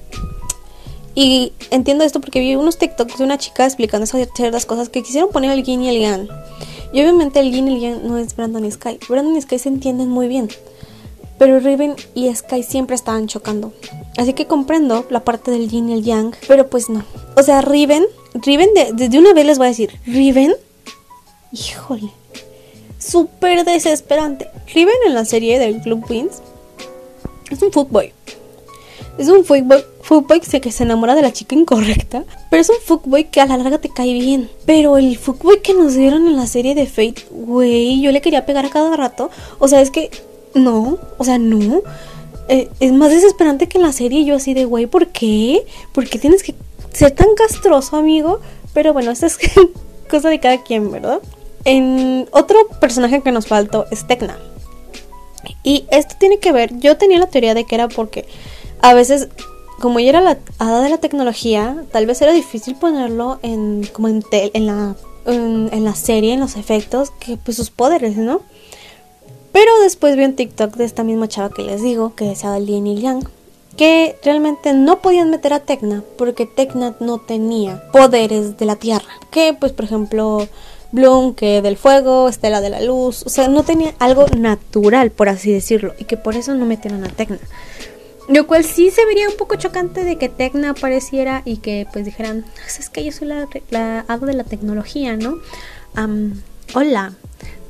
[1.19, 5.31] Y entiendo esto porque vi unos TikToks de una chica explicando ciertas cosas que quisieron
[5.31, 6.27] poner el Gin y el Yang.
[6.93, 8.99] Y obviamente el Gin y el Yang no es Brandon y Sky.
[9.09, 10.47] Brandon y Sky se entienden muy bien.
[11.39, 13.73] Pero Riven y Sky siempre estaban chocando.
[14.15, 17.03] Así que comprendo la parte del yin y el yang, pero pues no.
[17.35, 20.55] O sea, Riven, Riven, desde una vez les voy a decir, Riven,
[21.51, 22.11] híjole,
[22.99, 24.47] súper desesperante.
[24.71, 26.41] Riven en la serie del Club Wins
[27.49, 28.13] es un fuckboy.
[29.17, 32.23] Es un fuckboy, fuckboy que se enamora de la chica incorrecta.
[32.49, 34.49] Pero es un fuckboy que a la larga te cae bien.
[34.65, 38.45] Pero el fuckboy que nos dieron en la serie de Fate, güey, yo le quería
[38.45, 39.29] pegar a cada rato.
[39.59, 40.11] O sea, es que
[40.53, 41.81] no, o sea, no.
[42.49, 44.23] Eh, es más desesperante que en la serie.
[44.23, 45.65] Yo así de, güey, ¿por qué?
[45.93, 46.53] ¿Por qué tienes que
[46.93, 48.39] ser tan castroso, amigo?
[48.73, 49.39] Pero bueno, esta es
[50.09, 51.19] cosa de cada quien, ¿verdad?
[51.65, 54.37] En otro personaje que nos faltó es Tecna.
[55.63, 58.25] Y esto tiene que ver, yo tenía la teoría de que era porque
[58.81, 59.29] a veces,
[59.79, 64.07] como ella era la hada de la tecnología, tal vez era difícil ponerlo en como
[64.07, 64.95] en, en la
[65.27, 68.41] en, la serie, en los efectos, que pues sus poderes, ¿no?
[69.51, 72.87] Pero después vi un TikTok de esta misma chava que les digo, que el yin
[72.87, 73.27] y yang,
[73.75, 79.07] que realmente no podían meter a Tecna porque Tecna no tenía poderes de la tierra.
[79.31, 80.47] Que pues por ejemplo
[80.91, 85.29] Bloom que del fuego, Estela de la luz, o sea, no tenía algo natural por
[85.29, 87.39] así decirlo y que por eso no metieron a Tecna.
[88.27, 92.03] Lo cual sí se vería un poco chocante de que Tecna apareciera y que pues
[92.03, 95.39] dijeran, pues es que yo soy la, la de la tecnología, ¿no?
[96.75, 97.13] hola,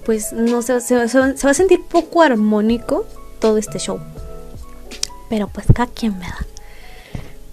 [0.05, 3.05] pues no sé, se, va a sentir poco armónico
[3.39, 3.99] todo este show.
[5.29, 6.45] Pero pues cada quien me da.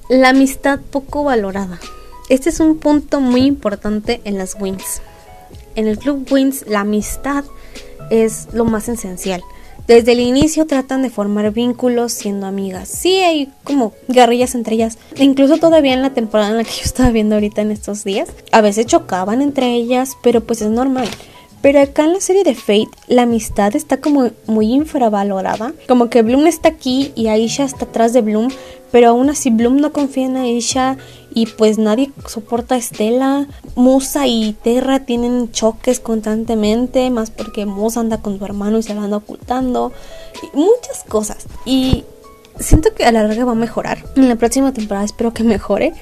[0.08, 1.78] La amistad poco valorada.
[2.28, 5.02] Este es un punto muy importante en las wins.
[5.74, 7.44] En el club wins la amistad
[8.10, 9.42] es lo más esencial.
[9.86, 12.88] Desde el inicio tratan de formar vínculos siendo amigas.
[12.88, 14.96] Sí hay como guerrillas entre ellas.
[15.16, 18.30] Incluso todavía en la temporada en la que yo estaba viendo ahorita en estos días.
[18.50, 21.06] A veces chocaban entre ellas, pero pues es normal.
[21.60, 25.74] Pero acá en la serie de Fate, la amistad está como muy infravalorada.
[25.86, 28.48] Como que Bloom está aquí y Aisha está atrás de Bloom.
[28.90, 30.96] Pero aún así Bloom no confía en Aisha
[31.34, 33.48] y pues nadie soporta a Estela.
[33.74, 38.94] Musa y Terra tienen choques constantemente, más porque Musa anda con su hermano y se
[38.94, 39.92] la anda ocultando.
[40.54, 41.46] Muchas cosas.
[41.64, 42.04] Y
[42.60, 44.04] siento que a la larga va a mejorar.
[44.14, 45.92] En la próxima temporada espero que mejore.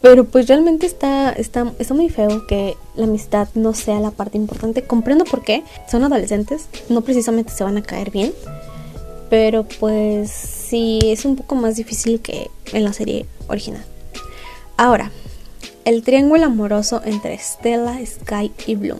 [0.00, 4.38] Pero pues realmente está, está, está muy feo que la amistad no sea la parte
[4.38, 4.84] importante.
[4.84, 5.62] Comprendo por qué.
[5.90, 8.32] Son adolescentes, no precisamente se van a caer bien.
[9.28, 13.84] Pero pues sí, es un poco más difícil que en la serie original.
[14.80, 15.10] Ahora,
[15.84, 18.98] el triángulo amoroso entre Stella, Sky y Bloom.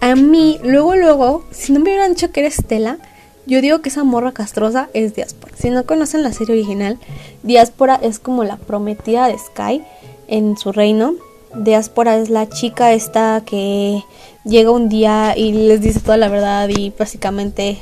[0.00, 2.96] A mí, luego, luego, si no me hubieran dicho que era Stella,
[3.44, 5.52] yo digo que esa morra castrosa es Diáspora.
[5.58, 6.98] Si no conocen la serie original,
[7.42, 9.82] Diáspora es como la prometida de Sky
[10.26, 11.16] en su reino.
[11.54, 14.02] Diáspora es la chica esta que
[14.46, 17.76] llega un día y les dice toda la verdad y básicamente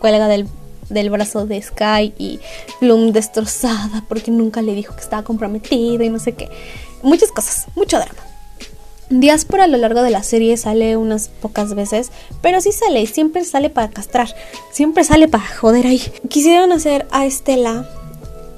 [0.00, 0.48] cuelga del,
[1.10, 2.40] brazo de Sky y
[2.80, 6.48] Bloom destrozada porque nunca le dijo que estaba comprometida y no sé qué.
[7.02, 8.20] Muchas cosas, mucho drama.
[9.10, 13.06] Diáspora a lo largo de la serie sale unas pocas veces, pero sí sale y
[13.08, 14.32] siempre sale para castrar,
[14.70, 16.00] siempre sale para joder ahí.
[16.28, 17.88] Quisieron hacer a Estela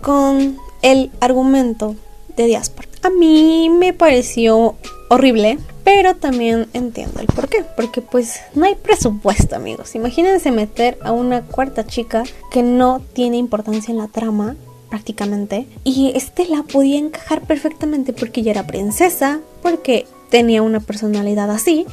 [0.02, 1.96] con el argumento
[2.36, 2.91] de diáspora.
[3.02, 4.76] A mí me pareció
[5.08, 7.64] horrible, pero también entiendo el por qué.
[7.76, 9.94] Porque pues no hay presupuesto, amigos.
[9.94, 14.56] Imagínense meter a una cuarta chica que no tiene importancia en la trama
[14.88, 15.66] prácticamente.
[15.82, 21.86] Y Estela podía encajar perfectamente porque ella era princesa, porque tenía una personalidad así.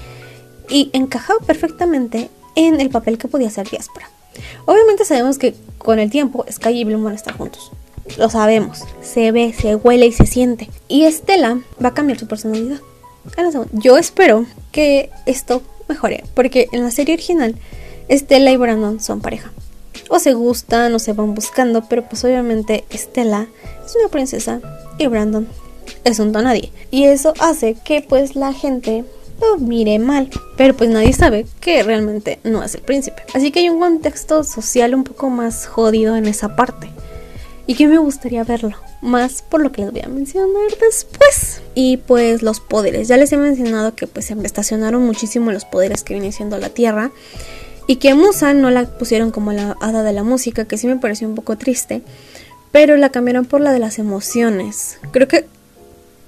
[0.70, 4.10] Y encajaba perfectamente en el papel que podía hacer Diáspora.
[4.66, 7.72] Obviamente sabemos que con el tiempo Sky y Bloom van a estar juntos.
[8.18, 8.84] Lo sabemos.
[9.02, 10.70] Se ve, se huele y se siente.
[10.88, 12.80] Y Estela va a cambiar su personalidad.
[13.74, 16.24] Yo espero que esto mejore.
[16.34, 17.56] Porque en la serie original,
[18.08, 19.52] Estela y Brandon son pareja.
[20.10, 23.48] o se gustan o se van buscando, pero pues obviamente Estela
[23.86, 24.60] es una princesa
[24.98, 25.48] y Brandon
[26.04, 26.72] es un nadie.
[26.92, 29.06] Y eso hace que pues la gente
[29.42, 33.24] lo mire mal, pero pues nadie sabe que realmente no es el príncipe.
[33.34, 36.90] Así que hay un contexto social un poco más jodido en esa parte.
[37.70, 41.62] Y que me gustaría verlo, más por lo que les voy a mencionar después.
[41.76, 46.04] Y pues los poderes, ya les he mencionado que pues se estacionaron muchísimo los poderes
[46.04, 47.12] que viene siendo la Tierra.
[47.86, 50.96] Y que Musa no la pusieron como la hada de la música, que sí me
[50.96, 52.02] pareció un poco triste.
[52.72, 54.98] Pero la cambiaron por la de las emociones.
[55.12, 55.46] Creo que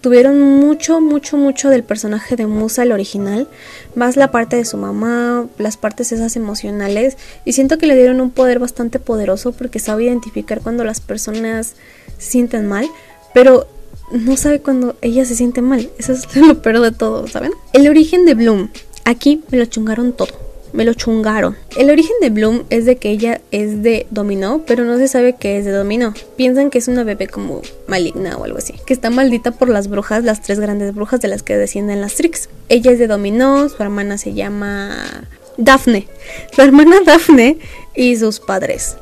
[0.02, 3.48] tuvieron mucho, mucho, mucho del personaje de Musa, el original,
[3.96, 8.20] más la parte de su mamá, las partes esas emocionales, y siento que le dieron
[8.20, 11.76] un poder bastante poderoso porque sabe identificar cuando las personas
[12.18, 12.90] se sienten mal,
[13.34, 13.68] pero
[14.12, 17.52] no sabe cuando ella se siente mal, eso es lo peor de todo, ¿saben?
[17.74, 18.70] El origen de Bloom,
[19.06, 21.56] aquí me lo chungaron todo me lo chungaron.
[21.78, 25.36] El origen de Bloom es de que ella es de Dominó, pero no se sabe
[25.36, 26.14] que es de Dominó.
[26.36, 29.88] Piensan que es una bebé como maligna o algo así, que está maldita por las
[29.88, 32.50] brujas, las tres grandes brujas de las que descienden las Trix.
[32.70, 36.08] Ella es de Dominó, su hermana se llama Daphne.
[36.54, 37.58] Su hermana Daphne
[37.96, 38.96] y sus padres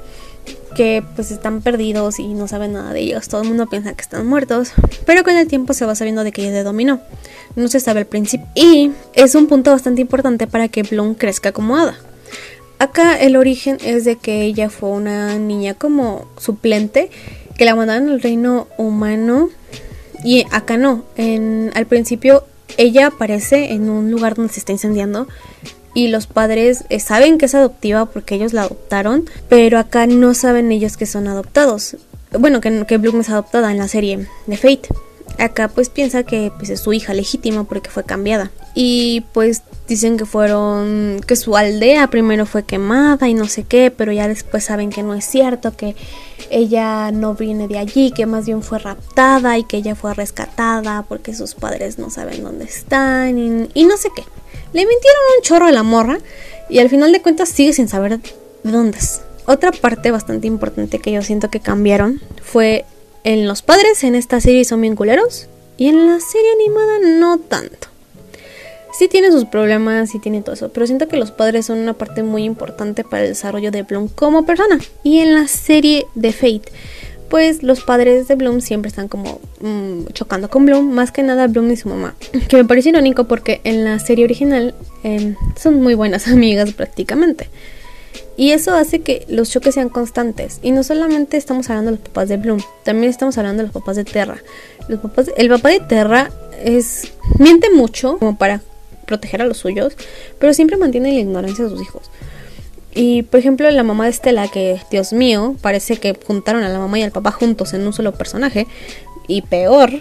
[0.75, 3.27] que pues están perdidos y no saben nada de ellos.
[3.27, 4.71] Todo el mundo piensa que están muertos,
[5.05, 7.01] pero con el tiempo se va sabiendo de que ella dominó.
[7.55, 8.47] No se sabe al principio.
[8.55, 11.97] Y es un punto bastante importante para que Bloom crezca como hada.
[12.79, 17.09] Acá el origen es de que ella fue una niña como suplente
[17.57, 19.49] que la mandaron al reino humano
[20.23, 21.03] y acá no.
[21.17, 22.45] En, al principio
[22.77, 25.27] ella aparece en un lugar donde se está incendiando
[25.93, 30.33] y los padres eh, saben que es adoptiva porque ellos la adoptaron, pero acá no
[30.33, 31.97] saben ellos que son adoptados.
[32.37, 34.89] Bueno, que, que Bloom es adoptada en la serie de Fate.
[35.39, 38.51] Acá pues piensa que pues, es su hija legítima porque fue cambiada.
[38.75, 43.89] Y pues dicen que fueron, que su aldea primero fue quemada y no sé qué,
[43.89, 45.95] pero ya después saben que no es cierto, que
[46.51, 51.03] ella no viene de allí, que más bien fue raptada y que ella fue rescatada
[51.03, 54.23] porque sus padres no saben dónde están y, y no sé qué.
[54.73, 56.19] Le mintieron un chorro a la morra
[56.69, 59.21] y al final de cuentas sigue sin saber de dónde es.
[59.45, 62.85] Otra parte bastante importante que yo siento que cambiaron fue
[63.23, 67.39] en los padres en esta serie son bien culeros y en la serie animada no
[67.39, 67.87] tanto.
[68.97, 71.93] Sí tiene sus problemas, sí tiene todo eso, pero siento que los padres son una
[71.93, 74.79] parte muy importante para el desarrollo de Bloom como persona.
[75.03, 76.71] Y en la serie de Fate
[77.29, 81.47] pues los padres de Bloom siempre están como mm, chocando con Bloom, más que nada
[81.47, 82.15] Bloom y su mamá.
[82.47, 87.49] Que me parece irónico porque en la serie original em, son muy buenas amigas prácticamente.
[88.37, 90.59] Y eso hace que los choques sean constantes.
[90.63, 93.73] Y no solamente estamos hablando de los papás de Bloom, también estamos hablando de los
[93.73, 94.37] papás de Terra.
[94.87, 96.31] Los papás, el papá de Terra
[96.63, 98.61] es miente mucho como para
[99.05, 99.93] proteger a los suyos,
[100.39, 102.09] pero siempre mantiene la ignorancia de sus hijos.
[102.93, 106.79] Y por ejemplo, la mamá de Estela, que Dios mío, parece que juntaron a la
[106.79, 108.67] mamá y al papá juntos en un solo personaje.
[109.27, 109.91] Y peor,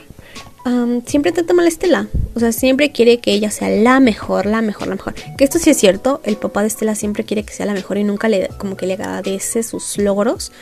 [1.06, 2.08] siempre trata mal a Estela.
[2.34, 5.14] O sea, siempre quiere que ella sea la mejor, la mejor, la mejor.
[5.36, 7.98] Que esto sí es cierto, el papá de Estela siempre quiere que sea la mejor
[7.98, 10.52] y nunca le como que le agradece sus logros.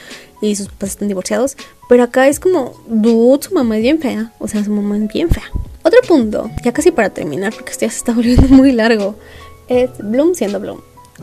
[0.42, 1.56] Y sus papás están divorciados.
[1.88, 4.32] Pero acá es como, dude, su mamá es bien fea.
[4.38, 5.44] O sea, su mamá es bien fea.
[5.82, 9.14] Otro punto, ya casi para terminar, porque esto ya se está volviendo muy largo,
[9.68, 10.80] es Bloom siendo Bloom.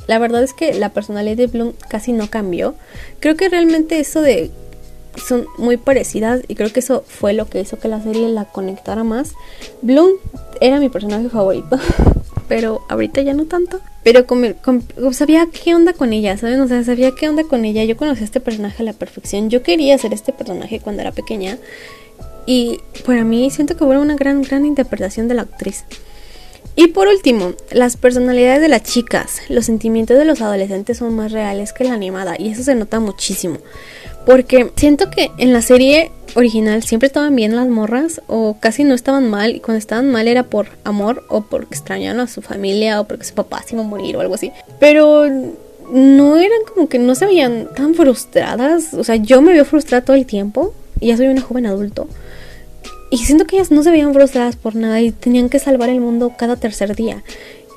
[0.08, 2.76] La verdad es que la personalidad de Bloom casi no cambió.
[3.20, 4.52] Creo que realmente eso de
[5.16, 8.46] son muy parecidas y creo que eso fue lo que hizo que la serie la
[8.46, 9.34] conectara más.
[9.82, 10.12] Bloom
[10.60, 11.78] era mi personaje favorito,
[12.48, 13.80] pero ahorita ya no tanto.
[14.04, 14.48] Pero como,
[15.12, 16.60] sabía qué onda con ella, ¿saben?
[16.62, 17.84] O sea, sabía qué onda con ella.
[17.86, 19.50] Yo conocí a este personaje a la perfección.
[19.50, 21.58] Yo quería ser este personaje cuando era pequeña.
[22.46, 25.86] Y para mí siento que fue una gran, gran interpretación de la actriz.
[26.76, 31.32] Y por último, las personalidades de las chicas, los sentimientos de los adolescentes son más
[31.32, 33.58] reales que la animada y eso se nota muchísimo.
[34.26, 38.96] Porque siento que en la serie original siempre estaban bien las morras o casi no
[38.96, 43.02] estaban mal y cuando estaban mal era por amor o porque extrañaban a su familia
[43.02, 44.52] o porque su papá se iba a morir o algo así.
[44.80, 45.30] Pero
[45.92, 48.94] no eran como que no se veían tan frustradas.
[48.94, 52.08] O sea, yo me veo frustrada todo el tiempo y ya soy una joven adulto.
[53.14, 56.02] Y siento que ellas no se veían frustradas por nada y tenían que salvar el
[56.02, 57.24] mundo cada tercer día.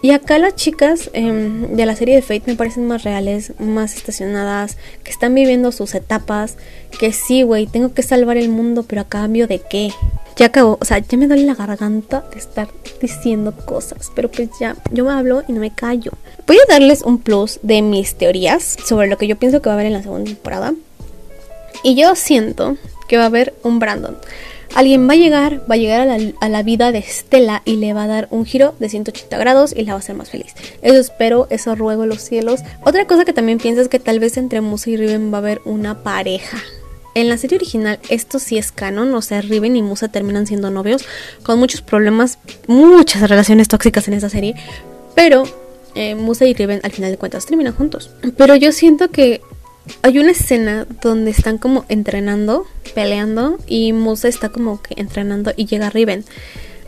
[0.01, 3.97] Y acá las chicas em, de la serie de Fate me parecen más reales, más
[3.97, 6.57] estacionadas, que están viviendo sus etapas,
[6.99, 9.93] que sí, güey, tengo que salvar el mundo, pero a cambio de qué.
[10.37, 12.69] Ya acabó, o sea, ya me duele la garganta de estar
[13.03, 16.13] diciendo cosas, pero pues ya, yo me hablo y no me callo.
[16.47, 19.75] Voy a darles un plus de mis teorías sobre lo que yo pienso que va
[19.75, 20.73] a haber en la segunda temporada.
[21.83, 24.17] Y yo siento que va a haber un Brandon.
[24.77, 27.95] Alguien va a llegar, va a llegar a la, a vida de Stella y le
[27.95, 30.55] va a dar un giro de 180 grados y la va a hacer más feliz.
[30.83, 32.61] Eso espero, eso ruego los cielos.
[32.85, 35.41] Otra cosa que también pienso es que tal vez entre Musa y Riven va a
[35.41, 36.59] haber una pareja.
[37.15, 40.71] En la serie original esto sí es canon, o sea, Riven y Musa terminan siendo
[40.71, 41.07] novios,
[41.43, 44.55] con muchos problemas, muchas relaciones tóxicas en esa serie,
[45.15, 45.45] pero
[45.95, 48.11] eh, Musa y Riven al final de cuentas terminan juntos.
[48.37, 49.41] Pero yo siento que
[50.03, 55.67] hay una escena donde están como entrenando, peleando y Musa está como que entrenando y
[55.67, 56.25] llega Riven.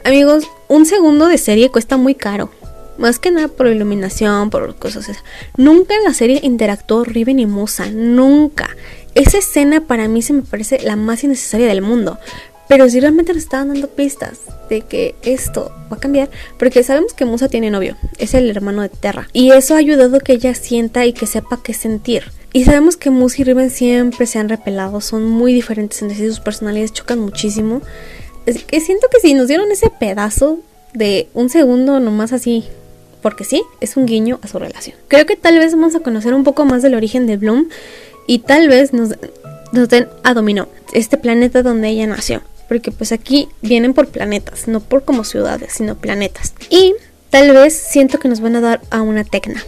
[0.05, 2.51] Amigos, un segundo de serie cuesta muy caro.
[2.97, 5.21] Más que nada por iluminación, por cosas así.
[5.57, 8.71] Nunca en la serie interactuó Riven y Musa, nunca.
[9.15, 12.19] Esa escena para mí se me parece la más innecesaria del mundo.
[12.69, 16.29] Pero si realmente nos estaban dando pistas de que esto va a cambiar,
[16.59, 20.21] porque sabemos que Musa tiene novio, es el hermano de Terra, y eso ha ayudado
[20.21, 22.25] que ella sienta y que sepa qué sentir.
[22.53, 26.27] Y sabemos que Musa y Riven siempre se han repelado, son muy diferentes entre sí,
[26.27, 27.83] sus personalidades chocan muchísimo.
[28.47, 30.61] Es que siento que si nos dieron ese pedazo
[30.95, 32.65] de un segundo nomás así,
[33.21, 34.97] porque sí, es un guiño a su relación.
[35.09, 37.69] Creo que tal vez vamos a conocer un poco más del origen de Bloom
[38.27, 39.11] y tal vez nos,
[39.73, 44.69] nos den a Dominó, este planeta donde ella nació porque pues aquí vienen por planetas,
[44.69, 46.53] no por como ciudades, sino planetas.
[46.69, 46.95] Y
[47.31, 49.65] tal vez siento que nos van a dar a una Tecna.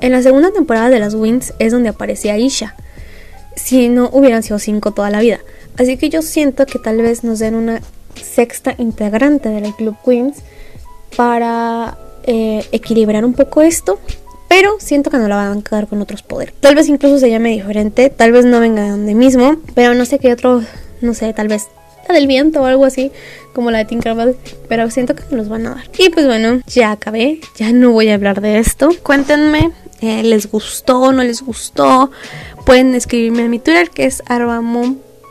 [0.00, 2.74] En la segunda temporada de las Wings es donde aparecía Isha,
[3.56, 5.40] si no hubieran sido cinco toda la vida.
[5.76, 7.80] Así que yo siento que tal vez nos den una
[8.14, 10.38] sexta integrante del Club Queens
[11.16, 13.98] para eh, equilibrar un poco esto.
[14.48, 16.54] Pero siento que no la van a quedar con otros poderes.
[16.60, 20.06] Tal vez incluso se llame diferente, tal vez no venga de donde mismo, pero no
[20.06, 20.62] sé qué otro,
[21.02, 21.66] no sé, tal vez
[22.08, 23.12] del viento o algo así,
[23.58, 24.36] como la de Tinkerbell,
[24.68, 25.84] pero siento que nos van a dar.
[25.98, 28.90] Y pues bueno, ya acabé, ya no voy a hablar de esto.
[29.02, 32.12] Cuéntenme, eh, ¿les gustó no les gustó?
[32.64, 34.22] Pueden escribirme a mi Twitter, que es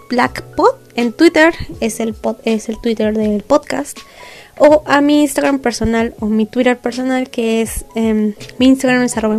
[0.09, 0.77] blackpot.
[0.95, 2.13] En Twitter es el,
[2.43, 3.97] es el Twitter del podcast.
[4.57, 9.15] O a mi Instagram personal o mi Twitter personal, que es em, mi Instagram es
[9.15, 9.37] arroba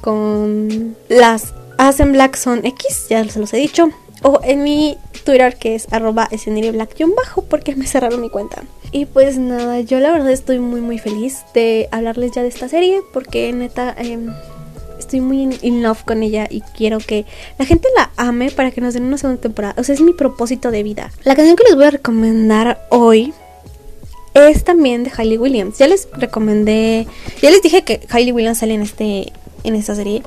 [0.00, 3.90] Con las hacen black son X, ya se los he dicho
[4.22, 6.28] o en mi Twitter que es arroba
[7.16, 8.62] bajo porque me cerraron mi cuenta.
[8.92, 12.68] Y pues nada, yo la verdad estoy muy muy feliz de hablarles ya de esta
[12.68, 14.32] serie porque neta em,
[14.98, 17.24] estoy muy in, love con ella y quiero que
[17.58, 19.74] la gente la ame para que nos den una segunda temporada.
[19.78, 21.10] O sea, es mi propósito de vida.
[21.24, 23.32] La canción que les voy a recomendar hoy
[24.34, 25.78] es también de Hailey Williams.
[25.78, 27.06] Ya les recomendé,
[27.42, 30.22] ya les dije que Hailey Williams sale en este en esta serie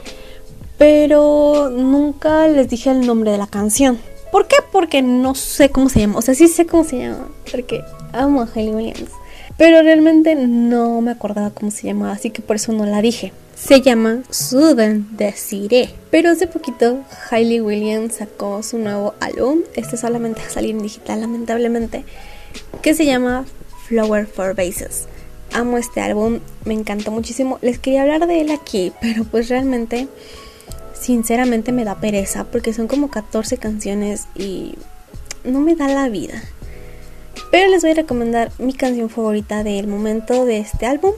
[0.77, 3.99] pero nunca les dije el nombre de la canción.
[4.31, 4.57] ¿Por qué?
[4.71, 6.17] Porque no sé cómo se llama.
[6.17, 9.11] O sea, sí sé cómo se llama, porque amo a Hailey Williams.
[9.57, 13.31] Pero realmente no me acordaba cómo se llamaba, así que por eso no la dije.
[13.55, 15.89] Se llama Sudan Desiree.
[16.09, 19.59] Pero hace poquito Hailey Williams sacó su nuevo álbum.
[19.75, 22.03] Este solamente va a salir en digital, lamentablemente.
[22.81, 23.45] Que se llama
[23.87, 25.07] Flower for Bases.
[25.53, 27.59] Amo este álbum, me encantó muchísimo.
[27.61, 30.07] Les quería hablar de él aquí, pero pues realmente
[30.93, 34.75] sinceramente me da pereza porque son como 14 canciones y
[35.43, 36.41] no me da la vida.
[37.51, 41.13] Pero les voy a recomendar mi canción favorita del momento de este álbum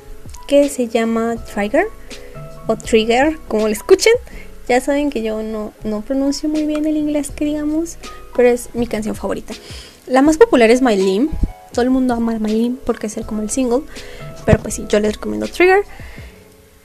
[0.48, 1.88] que se llama Trigger
[2.68, 4.14] o Trigger, como le escuchen.
[4.68, 7.98] Ya saben que yo no, no pronuncio muy bien el inglés que digamos,
[8.36, 9.54] pero es mi canción favorita.
[10.08, 11.30] La más popular es My Lim.
[11.72, 13.82] Todo el mundo ama My Lim porque es el, como el single.
[14.46, 15.84] Pero pues sí, yo les recomiendo Trigger.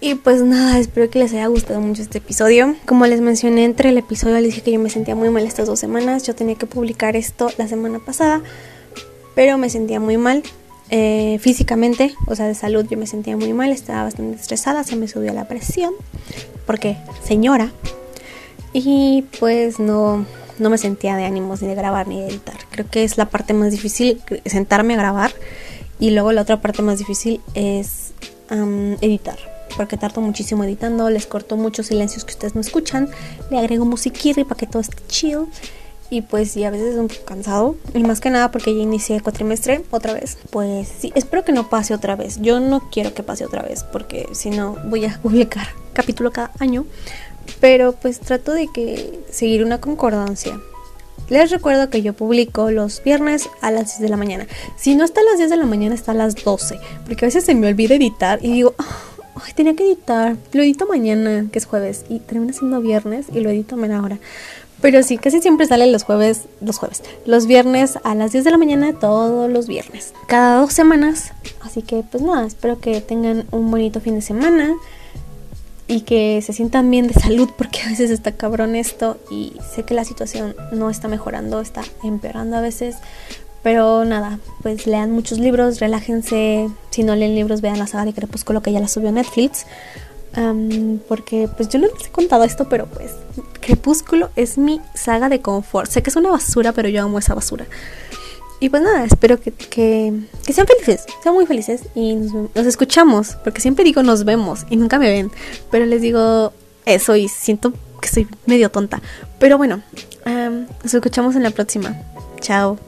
[0.03, 2.74] Y pues nada, espero que les haya gustado mucho este episodio.
[2.86, 5.66] Como les mencioné entre el episodio, les dije que yo me sentía muy mal estas
[5.66, 6.26] dos semanas.
[6.26, 8.40] Yo tenía que publicar esto la semana pasada,
[9.34, 10.42] pero me sentía muy mal
[10.88, 12.86] eh, físicamente, o sea, de salud.
[12.88, 15.92] Yo me sentía muy mal, estaba bastante estresada, se me subió la presión,
[16.64, 17.70] porque señora.
[18.72, 20.24] Y pues no,
[20.59, 22.57] no me sentía de ánimos ni de grabar ni de editar.
[22.70, 25.32] Creo que es la parte más difícil, sentarme a grabar.
[25.98, 28.14] Y luego la otra parte más difícil es
[29.03, 33.08] editar porque tardo muchísimo editando, les corto muchos silencios que ustedes no escuchan,
[33.50, 35.46] le agrego musiquita para que todo esté chill.
[36.12, 37.76] Y pues a veces es un poco cansado.
[37.94, 40.38] Y más que nada porque ya inicié el cuatrimestre otra vez.
[40.50, 42.40] Pues sí, espero que no pase otra vez.
[42.40, 46.50] Yo no quiero que pase otra vez porque si no voy a publicar capítulo cada
[46.58, 46.84] año.
[47.60, 50.60] Pero pues trato de que seguir una concordancia.
[51.30, 54.48] Les recuerdo que yo publico los viernes a las 10 de la mañana.
[54.76, 56.80] Si no está a las 10 de la mañana, está a las 12.
[57.06, 58.96] Porque a veces se me olvida editar y digo, ah,
[59.45, 60.36] ay, tenía que editar.
[60.53, 64.18] Lo edito mañana, que es jueves, y termina siendo viernes y lo edito a ahora.
[64.80, 68.51] Pero sí, casi siempre sale los jueves, los jueves, los viernes a las 10 de
[68.51, 71.32] la mañana, todos los viernes, cada dos semanas.
[71.61, 74.74] Así que pues nada, espero que tengan un bonito fin de semana.
[75.86, 79.82] y que se sientan bien de salud porque a veces está cabrón esto y sé
[79.82, 82.95] que la situación no está mejorando, está empeorando a veces.
[83.62, 86.70] Pero nada, pues lean muchos libros, relájense.
[86.90, 89.66] Si no leen libros, vean la saga de Crepúsculo que ya la subió Netflix.
[91.08, 93.12] porque pues yo no les he contado esto, pero pues
[93.61, 95.90] Crepúsculo es mi saga de confort.
[95.90, 97.66] Sé que es una basura, pero yo amo esa basura.
[98.61, 100.12] Y pues nada, espero que, que,
[100.52, 104.98] sean felices, sean muy felices y nos, escuchamos, porque siempre digo nos vemos y nunca
[104.98, 105.30] me ven,
[105.70, 106.52] pero les digo
[106.84, 109.00] eso y siento que soy medio tonta.
[109.38, 109.82] Pero bueno,
[110.26, 111.96] nos escuchamos en la próxima.
[112.40, 112.78] Chao.